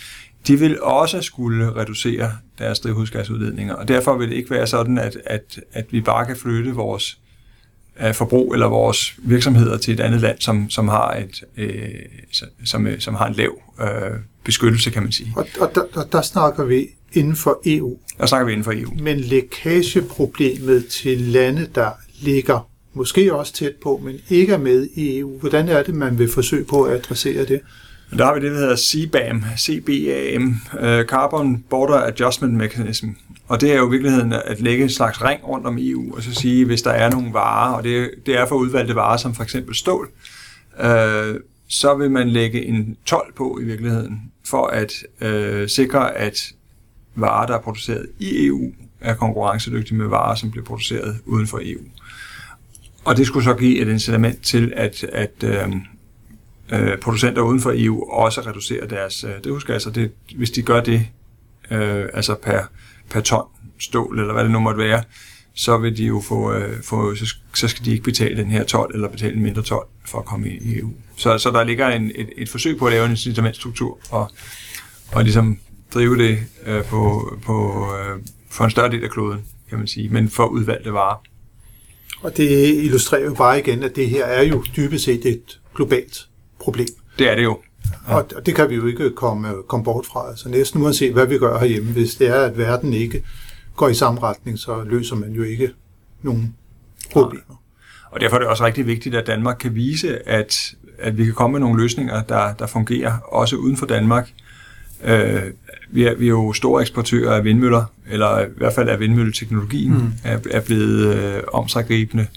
[0.47, 5.17] de vil også skulle reducere deres drivhusgasudledninger, og derfor vil det ikke være sådan, at,
[5.25, 7.19] at, at vi bare kan flytte vores
[8.01, 11.89] øh, forbrug eller vores virksomheder til et andet land, som, som har et øh,
[12.31, 15.33] som, som øh, har en lav øh, beskyttelse, kan man sige.
[15.35, 17.97] Og, og der, der, der snakker vi inden for EU.
[18.17, 18.93] Der snakker vi inden for EU.
[18.99, 21.89] Men lækageproblemet til lande, der
[22.21, 26.19] ligger måske også tæt på, men ikke er med i EU, hvordan er det, man
[26.19, 27.61] vil forsøge på at adressere det?
[28.17, 33.07] Der har vi det, der hedder CBAM, CBAM, uh, Carbon Border Adjustment Mechanism.
[33.47, 36.23] Og det er jo i virkeligheden at lægge en slags ring rundt om EU, og
[36.23, 39.35] så sige, hvis der er nogle varer, og det, det er for udvalgte varer, som
[39.35, 40.09] for eksempel stål,
[40.79, 41.35] uh,
[41.67, 46.51] så vil man lægge en tolv på i virkeligheden, for at uh, sikre, at
[47.21, 51.59] varer, der er produceret i EU, er konkurrencedygtige med varer, som bliver produceret uden for
[51.63, 51.81] EU.
[53.05, 55.75] Og det skulle så give et incitament til, at, at øh,
[56.71, 59.89] øh, producenter uden for EU også reducerer deres øh, drivhusgasser.
[59.89, 61.07] Altså, det, hvis de gør det,
[61.71, 62.61] øh, altså per,
[63.09, 63.45] per ton
[63.79, 65.03] stål, eller hvad det nu måtte være,
[65.53, 68.63] så vil de jo få, øh, få så, så skal de ikke betale den her
[68.63, 70.93] 12 eller betale en mindre 12 for at komme ind i EU.
[71.17, 74.31] Så, så der ligger en, et, et forsøg på at lave en incitamentstruktur og,
[75.11, 75.59] og ligesom
[75.93, 80.09] drive det øh, på, på, øh, for en større del af kloden, kan man sige,
[80.09, 81.23] men for udvalgte varer.
[82.21, 86.27] Og det illustrerer jo bare igen, at det her er jo dybest set et globalt
[86.59, 86.87] problem.
[87.19, 87.59] Det er det jo.
[88.07, 88.15] Ja.
[88.15, 90.29] Og det kan vi jo ikke komme, komme bort fra.
[90.29, 93.23] Altså næsten uanset hvad vi gør herhjemme, hvis det er, at verden ikke
[93.75, 95.69] går i samme retning, så løser man jo ikke
[96.21, 96.55] nogen
[97.11, 97.43] problemer.
[97.49, 97.55] Ja.
[98.11, 101.33] Og derfor er det også rigtig vigtigt, at Danmark kan vise, at, at vi kan
[101.33, 104.31] komme med nogle løsninger, der, der fungerer også uden for Danmark.
[105.03, 105.41] Øh,
[105.91, 109.93] vi, er, vi er jo store eksportører af vindmøller, eller i hvert fald af vindmølleteknologien
[109.93, 110.11] mm.
[110.23, 112.27] er, er blevet øh, omsaggribende.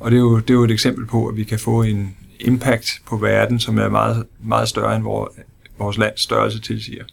[0.00, 2.16] Og det er, jo, det er jo et eksempel på, at vi kan få en
[2.40, 5.32] impact på verden, som er meget, meget større end vores,
[5.78, 7.04] vores lands størrelse tilsiger.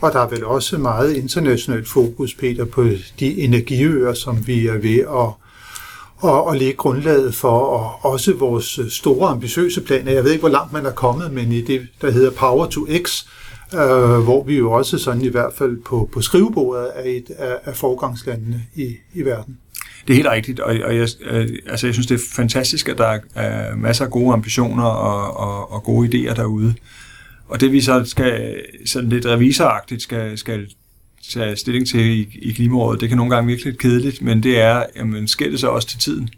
[0.00, 2.84] Og der er vel også meget internationalt fokus, Peter, på
[3.20, 5.32] de energiøer, som vi er ved at
[6.22, 10.12] og, og lægge grundlaget for, og også vores store ambitiøse planer.
[10.12, 12.86] Jeg ved ikke, hvor langt man er kommet, men i det, der hedder Power to
[13.02, 13.26] X,
[13.74, 17.58] øh, hvor vi jo også sådan i hvert fald på, på skrivebordet er et af,
[17.64, 19.58] af forgangslandene i, i verden.
[20.06, 22.98] Det er helt rigtigt, og, og jeg, øh, altså jeg synes, det er fantastisk, at
[22.98, 26.74] der er masser af gode ambitioner og, og, og gode idéer derude.
[27.48, 30.66] Og det vi så skal, sådan lidt revisoragtigt skal, skal
[31.30, 34.60] tage stilling til i, i Klimarådet, det kan nogle gange virkelig lidt kedeligt, men det
[34.60, 36.28] er, jamen, sker det så også til tiden?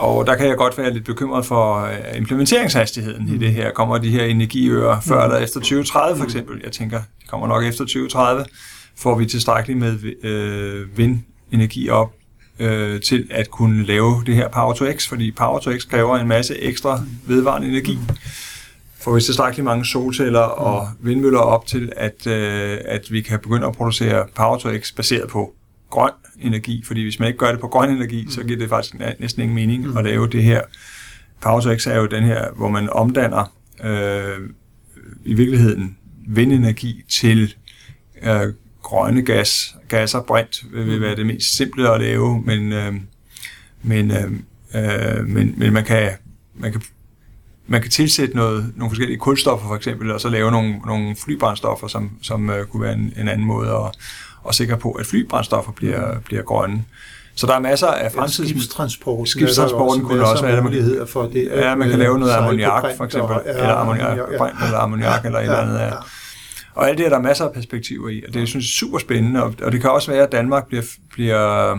[0.00, 3.34] Og der kan jeg godt være lidt bekymret for øh, implementeringshastigheden mm.
[3.34, 3.72] i det her.
[3.72, 5.32] Kommer de her energiøer før mm.
[5.32, 6.60] eller efter 2030 for eksempel?
[6.64, 8.44] Jeg tænker, de kommer nok efter 2030.
[8.96, 12.12] Får vi tilstrækkeligt med øh, vindenergi op
[12.58, 16.18] øh, til at kunne lave det her Power to X, fordi Power to X kræver
[16.18, 17.98] en masse ekstra vedvarende energi.
[19.00, 23.66] Får vi tilstrækkeligt mange solceller og vindmøller op til, at, øh, at vi kan begynde
[23.66, 25.54] at producere Power to X baseret på
[25.90, 28.96] grøn energi, fordi hvis man ikke gør det på grøn energi, så giver det faktisk
[29.20, 29.96] næsten ingen mening mm.
[29.96, 30.62] at lave det her.
[31.40, 34.50] Power X er jo den her, hvor man omdanner øh,
[35.24, 37.54] i virkeligheden vindenergi til
[38.22, 39.76] øh, grønne gas.
[39.88, 42.94] Gasser brint vil, vil være det mest simple at lave, men, øh,
[43.82, 44.32] men, øh,
[44.74, 46.10] øh, men, men man kan,
[46.54, 46.82] man kan
[47.70, 51.86] man kan tilsætte noget, nogle forskellige kulstoffer for eksempel, og så lave nogle, nogle flybrændstoffer,
[51.86, 53.96] som, som øh, kunne være en, en anden måde at,
[54.48, 56.84] at sikre på, at flybrændstoffer bliver, bliver grønne.
[57.34, 58.38] Så der er masser af fremtids...
[58.38, 58.58] Ja,
[59.24, 61.50] skibstransporten, kunne også være muligheder for det.
[61.54, 65.22] Ja, man kan lave noget ammoniak for eksempel, ja, eller ammoniak, ja, ja, eller ammoniak,
[65.22, 65.78] ja, eller et eller andet.
[65.78, 65.84] Ja.
[65.84, 65.92] ja.
[66.74, 69.42] Og alt det er der masser af perspektiver i, og det synes jeg super spændende,
[69.42, 71.78] og, og det kan også være, at Danmark bliver, bliver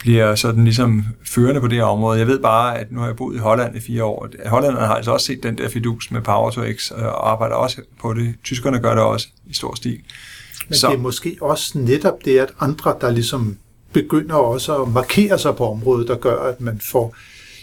[0.00, 2.18] bliver sådan ligesom førende på det her område.
[2.18, 4.28] Jeg ved bare, at nu har jeg boet i Holland i fire år.
[4.46, 7.80] Hollanderne har altså også set den der fidus med Power to X og arbejder også
[8.00, 8.34] på det.
[8.44, 10.00] Tyskerne gør det også i stor stil.
[10.70, 10.88] Men Så.
[10.88, 13.56] det er måske også netop det, at andre, der ligesom
[13.92, 17.14] begynder også at markere sig på området, der gør, at man får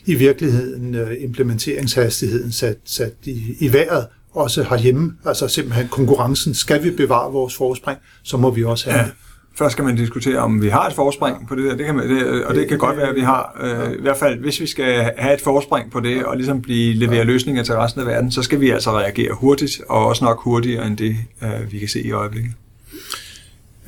[0.05, 5.13] i virkeligheden øh, implementeringshastigheden sat, sat i, i vejret, også herhjemme.
[5.25, 6.53] Altså simpelthen konkurrencen.
[6.53, 9.05] Skal vi bevare vores forspring, så må vi også have ja.
[9.05, 9.13] det.
[9.57, 12.09] Først skal man diskutere, om vi har et forspring på det der, det kan man,
[12.09, 13.57] det, og det kan godt være, at vi har.
[13.61, 16.93] Øh, I hvert fald, hvis vi skal have et forspring på det, og ligesom blive
[16.93, 20.41] levere løsninger til resten af verden, så skal vi altså reagere hurtigt, og også nok
[20.41, 22.51] hurtigere end det, øh, vi kan se i øjeblikket.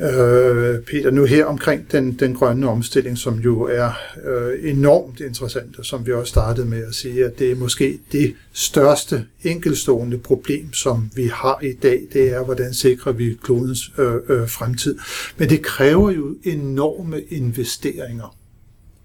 [0.01, 3.91] Øh, Peter, nu her omkring den, den grønne omstilling, som jo er
[4.25, 7.99] øh, enormt interessant, og som vi også startede med at sige, at det er måske
[8.12, 13.91] det største enkelstående problem, som vi har i dag, det er, hvordan sikrer vi klodens
[13.97, 14.97] øh, øh, fremtid.
[15.38, 18.35] Men det kræver jo enorme investeringer,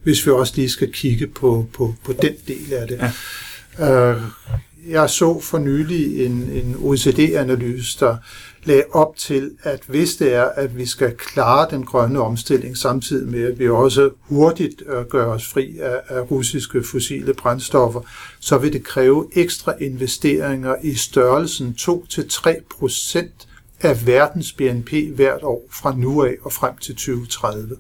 [0.02, 3.00] hvis vi også lige skal kigge på, på, på den del af det.
[3.78, 4.10] Ja.
[4.10, 4.22] Øh,
[4.88, 8.16] jeg så for nylig en, en OECD-analyse, der
[8.64, 13.28] lagde op til, at hvis det er, at vi skal klare den grønne omstilling, samtidig
[13.28, 18.00] med, at vi også hurtigt øh, gør os fri af, af russiske fossile brændstoffer,
[18.40, 23.48] så vil det kræve ekstra investeringer i størrelsen 2-3 procent
[23.80, 27.76] af verdens BNP hvert år fra nu af og frem til 2030.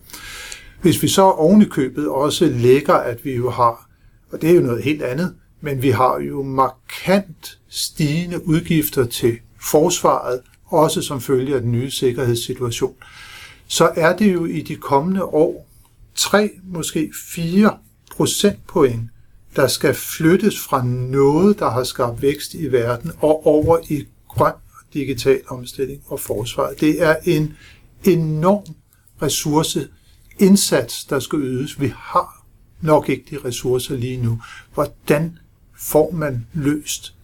[0.82, 3.88] Hvis vi så ovenikøbet også lægger, at vi jo har,
[4.32, 9.38] og det er jo noget helt andet, men vi har jo markant stigende udgifter til
[9.60, 12.94] forsvaret, også som følge af den nye sikkerhedssituation,
[13.66, 15.66] så er det jo i de kommende år
[16.14, 17.78] 3, måske 4
[18.10, 19.10] procentpoint,
[19.56, 24.52] der skal flyttes fra noget, der har skabt vækst i verden, og over i grøn
[24.92, 26.72] digital omstilling og forsvar.
[26.80, 27.56] Det er en
[28.04, 28.74] enorm
[29.22, 31.80] ressourceindsats, der skal ydes.
[31.80, 32.44] Vi har
[32.80, 34.40] nok ikke de ressourcer lige nu.
[34.74, 35.38] Hvordan
[35.78, 37.14] får man løst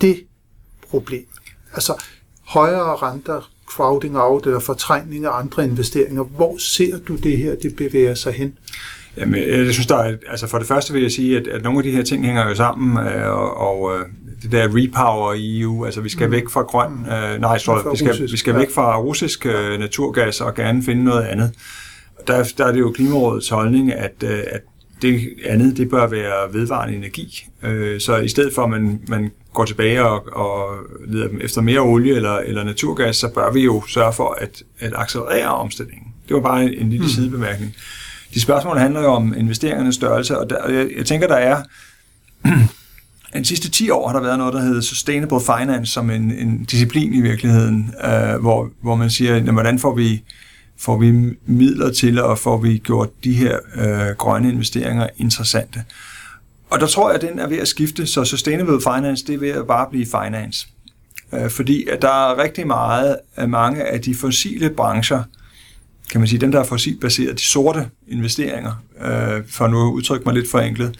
[0.00, 0.26] det
[0.90, 1.26] problem?
[1.72, 2.02] Altså,
[2.48, 6.22] højere renter, crowding out eller fortrængning af andre investeringer.
[6.22, 8.58] Hvor ser du det her, det bevæger sig hen?
[9.16, 11.78] Jamen, jeg synes, der er, altså for det første vil jeg sige, at, at nogle
[11.78, 14.06] af de her ting hænger jo sammen, øh, og, og øh,
[14.42, 16.32] det der repower i EU, altså vi skal mm.
[16.32, 17.12] væk fra grøn, mm.
[17.12, 21.04] øh, nej, sorry, vi skal, vi skal væk fra russisk øh, naturgas og gerne finde
[21.04, 21.52] noget andet.
[22.26, 24.60] Der, der er det jo Klimarådets holdning, at, øh, at
[25.02, 27.46] det andet, det bør være vedvarende energi.
[27.62, 31.60] Øh, så i stedet for, at man, man går tilbage og, og leder dem efter
[31.60, 36.06] mere olie eller, eller naturgas, så bør vi jo sørge for at, at accelerere omstillingen.
[36.28, 37.10] Det var bare en, en lille mm.
[37.10, 37.74] sidebemærkning.
[38.34, 41.62] De spørgsmål handler jo om investeringernes størrelse, og der, jeg, jeg tænker, der er...
[43.34, 46.64] de sidste 10 år har der været noget, der hedder Sustainable Finance, som en, en
[46.64, 50.22] disciplin i virkeligheden, øh, hvor, hvor man siger, hvordan får vi
[50.80, 51.12] får vi
[51.46, 55.84] midler til, og får vi gjort de her øh, grønne investeringer interessante.
[56.70, 59.38] Og der tror jeg, at den er ved at skifte, så Sustainable Finance, det er
[59.38, 60.66] ved at bare blive finance.
[61.32, 65.22] Øh, fordi at der er rigtig meget af mange af de fossile brancher,
[66.10, 70.24] kan man sige, dem der er fossilbaseret, de sorte investeringer, øh, for nu at udtrykke
[70.24, 70.98] mig lidt forenklet,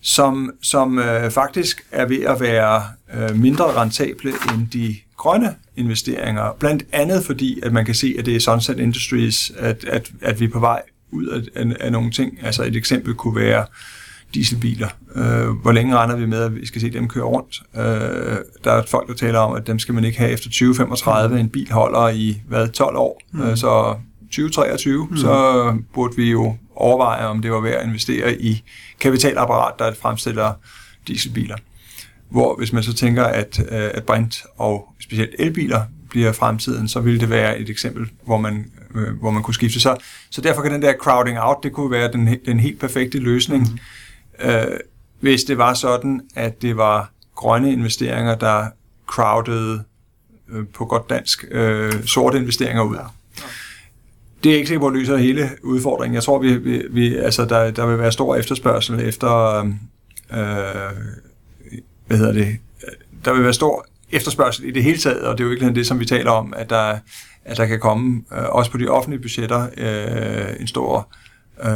[0.00, 2.82] som, som øh, faktisk er ved at være
[3.14, 8.26] øh, mindre rentable end de grønne investeringer, blandt andet fordi, at man kan se, at
[8.26, 11.92] det er Sunset Industries, at, at, at vi er på vej ud af, af, af
[11.92, 12.38] nogle ting.
[12.42, 13.66] Altså et eksempel kunne være
[14.34, 14.88] dieselbiler.
[15.14, 17.62] Øh, hvor længe regner vi med, at vi skal se dem køre rundt?
[17.76, 21.40] Øh, der er folk, der taler om, at dem skal man ikke have efter 2035.
[21.40, 23.20] En bil holder i, hvad, 12 år?
[23.32, 23.42] Mm.
[23.42, 25.16] Øh, så 2023, mm.
[25.16, 28.62] så burde vi jo overveje, om det var værd at investere i
[29.00, 30.52] kapitalapparat, der fremstiller
[31.08, 31.56] dieselbiler.
[32.30, 37.00] Hvor hvis man så tænker, at, øh, at brint og specielt elbiler bliver fremtiden, så
[37.00, 39.80] ville det være et eksempel, hvor man, øh, hvor man kunne skifte.
[39.80, 39.96] Så,
[40.30, 43.62] så derfor kan den der crowding out, det kunne være den, den helt perfekte løsning,
[43.62, 43.78] mm.
[44.42, 44.78] Øh,
[45.20, 48.66] hvis det var sådan, at det var grønne investeringer, der
[49.06, 49.84] crowdede
[50.48, 52.96] øh, på godt dansk øh, sorte investeringer ud.
[52.96, 53.02] Ja.
[54.44, 56.14] Det er ikke sikkert, hvor løser hele udfordringen.
[56.14, 59.74] Jeg tror, vi, vi, vi, altså, der, der vil være stor efterspørgsel efter øh,
[62.06, 62.56] hvad hedder det,
[63.24, 65.86] der vil være stor efterspørgsel i det hele taget, og det er jo ikke det,
[65.86, 66.98] som vi taler om, at der,
[67.44, 71.08] at der kan komme, øh, også på de offentlige budgetter, øh, en stor
[71.62, 71.70] øh,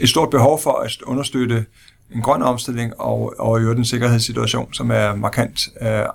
[0.00, 1.66] et stort behov for at understøtte
[2.14, 6.06] en grøn omstilling og, og i øvrigt en sikkerhedssituation, som er markant, er,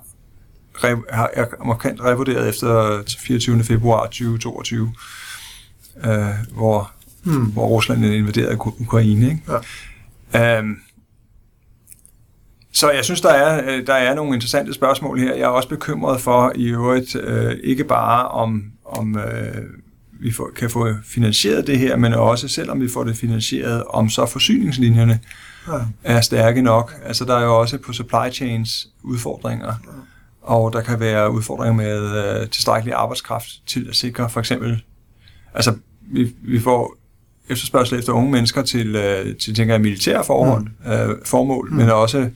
[1.32, 3.64] er markant revurderet efter 24.
[3.64, 4.92] februar 2022,
[6.04, 6.12] øh,
[6.54, 6.92] hvor,
[7.24, 7.44] hmm.
[7.44, 9.26] hvor Rusland invaderede Ukraine.
[9.26, 9.42] Ikke?
[10.34, 10.58] Ja.
[10.58, 10.78] Um,
[12.72, 15.34] så jeg synes, der er, øh, der er nogle interessante spørgsmål her.
[15.34, 19.64] Jeg er også bekymret for i øvrigt øh, ikke bare om, om øh,
[20.20, 24.08] vi får, kan få finansieret det her, men også selvom vi får det finansieret, om
[24.08, 25.20] så forsyningslinjerne
[25.68, 25.78] ja.
[26.04, 26.94] er stærke nok.
[27.04, 29.90] Altså der er jo også på supply chains udfordringer, ja.
[30.42, 34.82] og der kan være udfordringer med øh, tilstrækkelig arbejdskraft til at sikre for eksempel,
[35.54, 36.96] altså vi, vi får
[37.48, 40.92] efterspørgsel efter unge mennesker til, øh, til tænker jeg, militære forhold, mm.
[40.92, 41.76] øh, formål, mm.
[41.76, 42.30] men også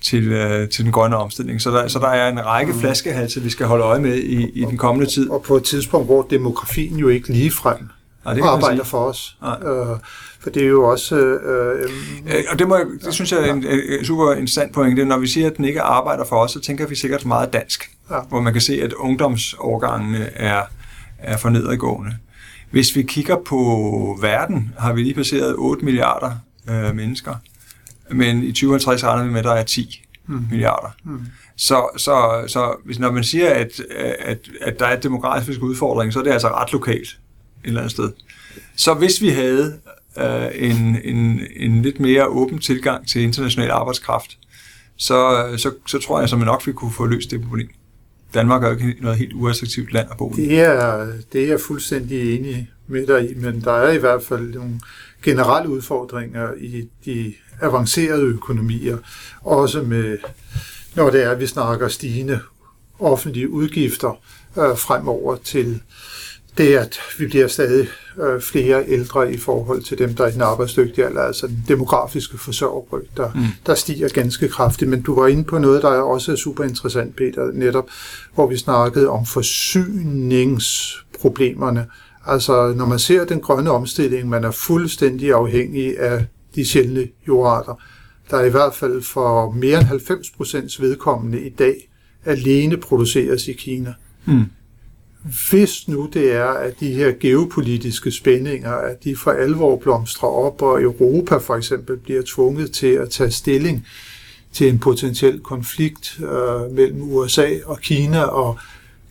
[0.00, 1.60] til, øh, til den grønne omstilling.
[1.60, 2.80] Så der, så der er en række mm.
[2.80, 5.30] flaskehalse, vi skal holde øje med i, i den kommende tid.
[5.30, 7.88] Og på et tidspunkt, hvor demografien jo ikke lige frem
[8.24, 9.36] Nej, det arbejder for os.
[9.42, 9.96] Øh,
[10.40, 11.16] for det er jo også...
[11.16, 11.90] Øh,
[12.26, 15.04] øh, og det, må jeg, det synes jeg er en, en super interessant pointe.
[15.04, 17.90] Når vi siger, at den ikke arbejder for os, så tænker vi sikkert meget dansk.
[18.10, 18.20] Ja.
[18.28, 20.62] Hvor man kan se, at ungdomsårgangene er,
[21.18, 22.16] er for nedadgående.
[22.70, 26.30] Hvis vi kigger på verden, har vi lige passeret 8 milliarder
[26.70, 27.34] øh, mennesker
[28.10, 30.44] men i 2050 regner vi med, at der er 10 mm.
[30.50, 30.88] milliarder.
[31.04, 31.20] Mm.
[31.56, 33.80] Så, så, så hvis, når man siger, at,
[34.18, 37.18] at, at der er demografisk udfordring, så er det altså ret lokalt et
[37.64, 38.12] eller andet sted.
[38.76, 39.78] Så hvis vi havde
[40.18, 44.38] øh, en, en, en lidt mere åben tilgang til international arbejdskraft,
[44.96, 47.68] så, så, så tror jeg, at man nok vi kunne få løst det problem.
[48.34, 50.40] Danmark er jo ikke noget helt uattraktivt land at bo i.
[50.40, 54.22] Det er, det er jeg fuldstændig enig med dig i, men der er i hvert
[54.22, 54.80] fald nogle
[55.22, 58.96] generelle udfordringer i de avancerede økonomier,
[59.40, 60.18] også med,
[60.94, 62.40] når det er, at vi snakker stigende
[62.98, 64.18] offentlige udgifter
[64.56, 65.80] øh, fremover til
[66.58, 67.88] det, at vi bliver stadig
[68.20, 71.64] øh, flere ældre i forhold til dem, der er i den arbejdsdygtige alder, altså den
[71.68, 73.40] demografiske forsørgerryg, der, mm.
[73.66, 74.90] der stiger ganske kraftigt.
[74.90, 77.88] Men du var inde på noget, der er også super interessant, Peter, netop
[78.34, 81.86] hvor vi snakkede om forsyningsproblemerne.
[82.26, 87.74] Altså, når man ser den grønne omstilling, man er fuldstændig afhængig af de sjældne jordarter,
[88.30, 91.88] der i hvert fald for mere end 90 procents vedkommende i dag
[92.24, 93.94] alene produceres i Kina.
[94.24, 94.44] Mm.
[95.50, 100.62] Hvis nu det er, at de her geopolitiske spændinger, at de for alvor blomstrer op,
[100.62, 103.86] og Europa for eksempel bliver tvunget til at tage stilling
[104.52, 108.58] til en potentiel konflikt øh, mellem USA og Kina, og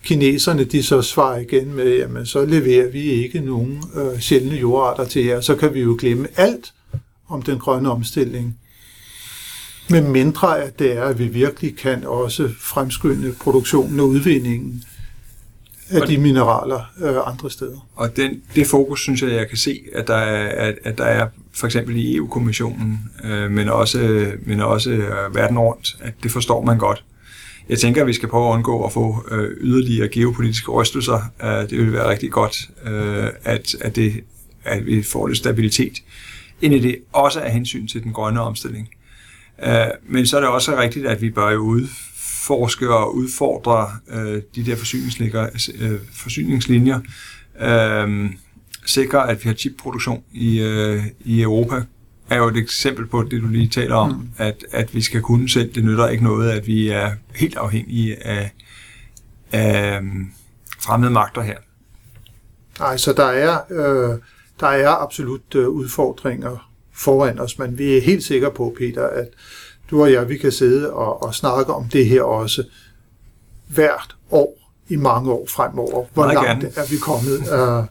[0.03, 5.05] kineserne de så svarer igen med, jamen så leverer vi ikke nogen øh, sjældne jordarter
[5.05, 6.73] til jer, så kan vi jo glemme alt
[7.27, 8.57] om den grønne omstilling.
[9.89, 14.83] Men mindre at det er, at vi virkelig kan også fremskynde produktionen og udvindingen
[15.89, 17.87] af de mineraler øh, andre steder.
[17.95, 21.05] Og den, det fokus, synes jeg, jeg kan se, at der er, at, at der
[21.05, 26.31] er for eksempel i EU-kommissionen, øh, men også, men også øh, verden rundt, at det
[26.31, 27.03] forstår man godt.
[27.69, 31.31] Jeg tænker, at vi skal prøve at undgå at få øh, yderligere geopolitiske rystelser.
[31.43, 34.13] Øh, det vil være rigtig godt, øh, at, at, det,
[34.63, 35.93] at vi får lidt stabilitet
[36.61, 38.89] ind i det, også af hensyn til den grønne omstilling.
[39.63, 44.41] Øh, men så er det også rigtigt, at vi bør jo udforske og udfordre øh,
[44.55, 46.99] de der forsyningslinjer, øh, forsyningslinjer
[47.61, 48.29] øh,
[48.85, 51.83] sikre, at vi har chipproduktion i, øh, i Europa,
[52.29, 54.29] er jo et eksempel på det, du lige taler om, mm.
[54.37, 55.73] at, at vi skal kunne selv.
[55.73, 58.51] Det nytter ikke noget, at vi er helt afhængige af,
[59.51, 60.01] af
[60.79, 61.57] fremmede magter her.
[62.79, 64.19] Nej, så der er, øh,
[64.59, 69.27] der er absolut øh, udfordringer foran os, men vi er helt sikre på, Peter, at
[69.91, 72.63] du og jeg, vi kan sidde og, og snakke om det her også
[73.67, 74.57] hvert år
[74.89, 76.05] i mange år fremover.
[76.13, 76.73] Hvor Meget langt gerne.
[76.75, 77.39] er vi kommet?
[77.39, 77.85] Uh,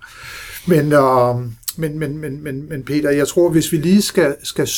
[0.73, 1.41] men, uh,
[1.77, 4.69] men, men, men, men, men Peter, jeg tror, hvis vi lige skal, skal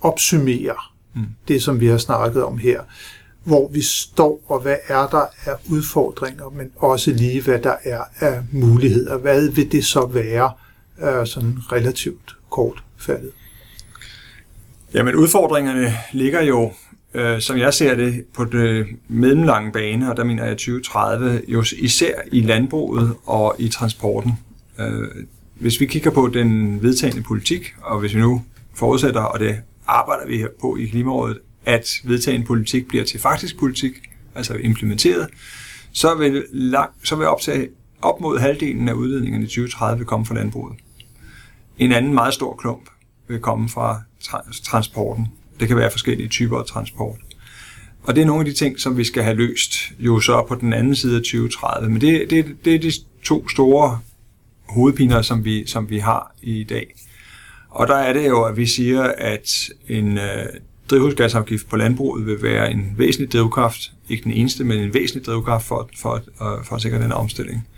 [0.00, 0.74] opsummere
[1.14, 1.22] mm.
[1.48, 2.80] det, som vi har snakket om her,
[3.44, 8.02] hvor vi står, og hvad er der af udfordringer, men også lige, hvad der er
[8.20, 9.16] af muligheder.
[9.16, 10.50] Hvad vil det så være,
[11.02, 13.30] uh, sådan relativt kort faldet.
[14.94, 16.72] Jamen udfordringerne ligger jo,
[17.14, 21.42] øh, som jeg ser det, på det øh, mellemlange bane, og der mener jeg 2030,
[21.48, 24.32] jo især i landbruget og i transporten.
[24.78, 25.08] Øh,
[25.54, 28.42] hvis vi kigger på den vedtagende politik, og hvis vi nu
[28.74, 33.58] forudsætter, og det arbejder vi her på i Klimarådet, at vedtagende politik bliver til faktisk
[33.58, 33.92] politik,
[34.34, 35.28] altså implementeret,
[35.92, 37.68] så vil, lang, så vil optage
[38.02, 40.76] op mod halvdelen af udledningerne i 2030 komme fra landbruget.
[41.78, 42.90] En anden meget stor klump
[43.28, 45.26] vil komme fra tra- transporten.
[45.60, 47.18] Det kan være forskellige typer af transport.
[48.02, 50.54] Og det er nogle af de ting, som vi skal have løst jo så på
[50.54, 51.90] den anden side af 2030.
[51.90, 54.00] Men det, det, det er de to store
[54.68, 56.94] hovedpiner, som vi, som vi har i dag.
[57.68, 60.46] Og der er det jo, at vi siger, at en øh,
[60.90, 65.66] drivhusgasafgift på landbruget vil være en væsentlig drivkraft, ikke den eneste, men en væsentlig drivkraft
[65.66, 67.68] for, for, for, for at sikre den omstilling.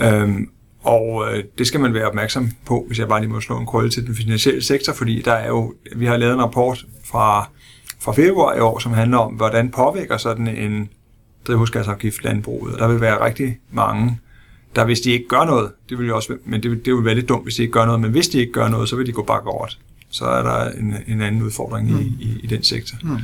[0.00, 0.50] Øhm,
[0.82, 3.66] og øh, det skal man være opmærksom på, hvis jeg bare lige må slå en
[3.66, 7.48] krølle til den finansielle sektor, fordi der er jo, vi har lavet en rapport fra,
[8.00, 10.88] fra februar i år, som handler om, hvordan påvirker sådan en
[11.46, 12.74] drivhusgasafgift landbruget.
[12.74, 14.18] Og der vil være rigtig mange,
[14.76, 17.14] der hvis de ikke gør noget, det vil jo også, men det, det vil være
[17.14, 19.06] lidt dumt, hvis de ikke gør noget, men hvis de ikke gør noget, så vil
[19.06, 19.78] de gå bakke over det.
[20.10, 21.98] Så er der en, en anden udfordring mm.
[21.98, 22.96] i, i, i den sektor.
[23.02, 23.16] Mm.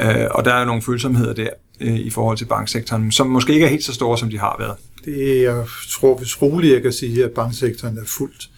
[0.00, 1.48] Øh, og der er nogle følsomheder der
[1.80, 4.56] øh, i forhold til banksektoren, som måske ikke er helt så store, som de har
[4.58, 4.76] været.
[5.06, 8.50] Det jeg tror, hvis roligt jeg kan sige, at banksektoren er fuldt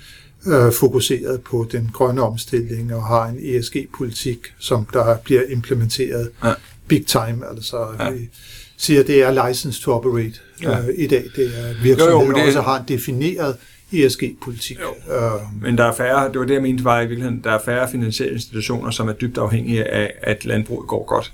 [0.46, 6.53] øh, fokuseret på den grønne omstilling og har en ESG-politik, som der bliver implementeret ja.
[6.88, 7.46] big time.
[7.51, 8.11] Altså, ja.
[8.11, 8.28] vi
[8.76, 10.78] siger, det er license to operate ja.
[10.78, 11.24] øh, i dag.
[11.36, 12.46] Det er virksomheden jo, jo, det...
[12.46, 13.57] også har en defineret
[13.92, 14.78] ESG-politik.
[15.11, 17.59] Øh, men der er færre, det var det, jeg mente var i virkeligheden, der er
[17.64, 21.32] færre finansielle institutioner, som er dybt afhængige af, at landbruget går godt.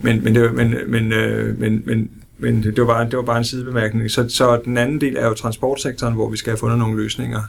[0.00, 3.38] Men, men, det, men, men, øh, men, men, men det, var bare, det var bare
[3.38, 4.10] en sidebemærkning.
[4.10, 7.42] Så, så den anden del er jo transportsektoren, hvor vi skal have fundet nogle løsninger.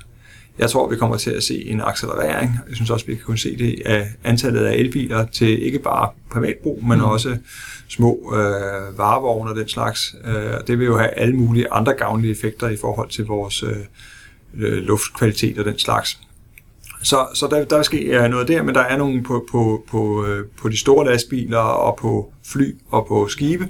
[0.60, 2.60] Jeg tror, vi kommer til at se en accelerering.
[2.68, 6.10] Jeg synes også, vi kan kunne se det af antallet af elbiler til ikke bare
[6.32, 7.06] privatbrug, men mm.
[7.06, 7.38] også
[7.88, 10.16] små øh, varevogne og den slags.
[10.26, 13.76] Øh, det vil jo have alle mulige andre gavnlige effekter i forhold til vores øh,
[14.58, 16.20] øh luftkvalitet og den slags.
[17.04, 20.46] Så, så der, der ske noget der, men der er nogle på, på, på, øh,
[20.62, 23.70] på de store lastbiler og på fly og på skibe.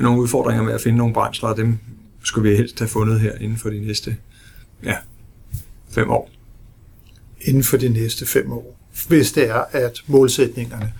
[0.00, 1.78] Nogle udfordringer med at finde nogle brændsler, og dem
[2.22, 4.16] skulle vi helst have fundet her inden for de næste
[4.84, 4.96] ja,
[5.90, 6.30] fem år.
[7.40, 8.80] Inden for de næste fem år.
[9.08, 10.92] Hvis det er, at målsætningerne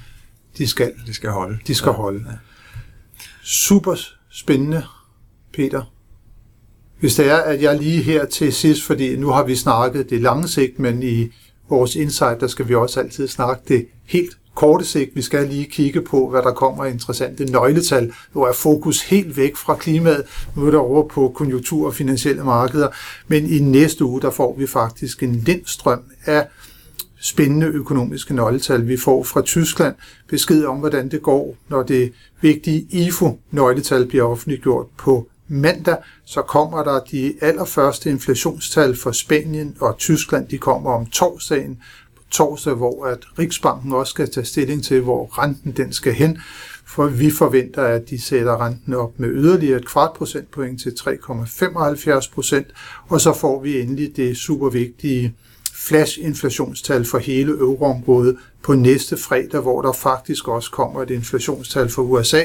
[0.59, 1.59] de skal, de skal holde.
[1.67, 1.97] De skal ja.
[1.97, 2.25] holde.
[2.31, 2.37] Ja.
[3.43, 3.97] Super
[4.31, 4.85] spændende,
[5.53, 5.93] Peter.
[7.01, 10.21] Hvis det er, at jeg lige her til sidst, fordi nu har vi snakket det
[10.21, 11.29] lange sigt, men i
[11.69, 15.11] vores insight, der skal vi også altid snakke det helt korte sigt.
[15.15, 18.13] Vi skal lige kigge på, hvad der kommer af interessante nøgletal.
[18.33, 20.25] hvor er fokus helt væk fra klimaet.
[20.57, 22.89] Nu er der over på konjunktur og finansielle markeder.
[23.29, 26.47] Men i næste uge, der får vi faktisk en lindstrøm af
[27.21, 28.89] spændende økonomiske nøgletal.
[28.89, 29.95] Vi får fra Tyskland
[30.29, 36.83] besked om, hvordan det går, når det vigtige IFO-nøgletal bliver offentliggjort på mandag, så kommer
[36.85, 40.49] der de allerførste inflationstal for Spanien og Tyskland.
[40.49, 41.79] De kommer om torsdagen,
[42.35, 46.39] torsdag, hvor at Riksbanken også skal tage stilling til, hvor renten den skal hen.
[46.87, 52.33] For vi forventer, at de sætter renten op med yderligere et kvart procentpoint til 3,75
[52.35, 52.67] procent,
[53.09, 55.35] og så får vi endelig det super vigtige
[55.75, 62.03] flash-inflationstal for hele euroområdet på næste fredag, hvor der faktisk også kommer et inflationstal for
[62.03, 62.43] USA,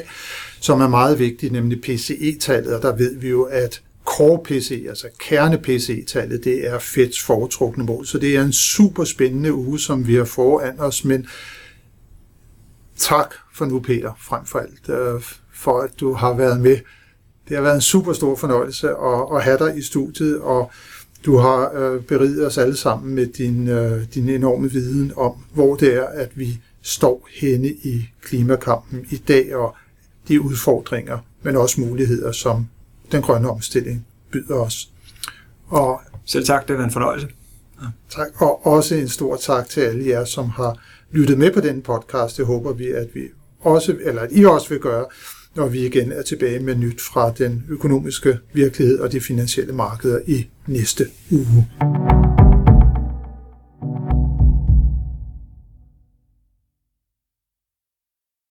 [0.60, 5.08] som er meget vigtigt, nemlig PCE-tallet, og der ved vi jo, at core PC, altså
[5.20, 8.06] kerne PC-tallet, det er Feds foretrukne mål.
[8.06, 11.28] Så det er en super spændende uge, som vi har foran os, men
[12.98, 15.22] tak for nu, Peter, frem for alt, øh,
[15.54, 16.78] for at du har været med.
[17.50, 20.72] Det har været en super stor fornøjelse at, at have dig i studiet, og
[21.26, 25.76] du har øh, beriget os alle sammen med din, øh, din enorme viden om, hvor
[25.76, 29.76] det er, at vi står henne i klimakampen i dag, og
[30.28, 32.68] de udfordringer, men også muligheder, som
[33.12, 34.90] den grønne omstilling byder os.
[35.68, 37.28] Og, Selv tak, det er en fornøjelse.
[37.82, 37.88] Ja.
[38.10, 40.80] Tak, og også en stor tak til alle jer, som har
[41.12, 42.38] lyttet med på den podcast.
[42.38, 43.22] Det håber vi, at vi
[43.60, 45.06] også, eller at I også vil gøre,
[45.56, 50.20] når vi igen er tilbage med nyt fra den økonomiske virkelighed og de finansielle markeder
[50.28, 52.19] i næste uge.